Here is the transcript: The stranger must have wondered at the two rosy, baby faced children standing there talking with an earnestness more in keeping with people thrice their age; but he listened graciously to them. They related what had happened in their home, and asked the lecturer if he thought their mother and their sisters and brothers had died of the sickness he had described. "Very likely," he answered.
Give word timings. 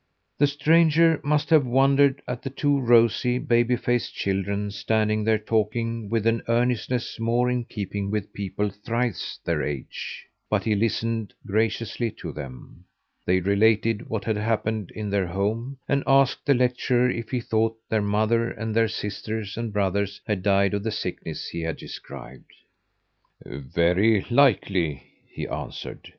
The 0.39 0.47
stranger 0.47 1.21
must 1.23 1.51
have 1.51 1.63
wondered 1.63 2.23
at 2.27 2.41
the 2.41 2.49
two 2.49 2.79
rosy, 2.79 3.37
baby 3.37 3.75
faced 3.75 4.15
children 4.15 4.71
standing 4.71 5.23
there 5.25 5.37
talking 5.37 6.09
with 6.09 6.25
an 6.25 6.41
earnestness 6.47 7.19
more 7.19 7.51
in 7.51 7.65
keeping 7.65 8.09
with 8.09 8.33
people 8.33 8.71
thrice 8.71 9.37
their 9.45 9.61
age; 9.61 10.25
but 10.49 10.63
he 10.63 10.73
listened 10.73 11.35
graciously 11.45 12.09
to 12.17 12.31
them. 12.31 12.85
They 13.27 13.41
related 13.41 14.09
what 14.09 14.25
had 14.25 14.37
happened 14.37 14.89
in 14.95 15.11
their 15.11 15.27
home, 15.27 15.77
and 15.87 16.03
asked 16.07 16.47
the 16.47 16.55
lecturer 16.55 17.07
if 17.07 17.29
he 17.29 17.39
thought 17.39 17.77
their 17.87 18.01
mother 18.01 18.49
and 18.49 18.75
their 18.75 18.87
sisters 18.87 19.55
and 19.55 19.71
brothers 19.71 20.19
had 20.25 20.41
died 20.41 20.73
of 20.73 20.81
the 20.81 20.89
sickness 20.89 21.49
he 21.49 21.61
had 21.61 21.77
described. 21.77 22.51
"Very 23.45 24.25
likely," 24.31 25.03
he 25.31 25.47
answered. 25.47 26.09